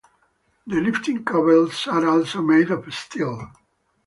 [0.65, 3.51] The lifting cables are also made of steel.